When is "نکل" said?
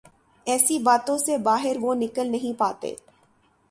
1.95-2.31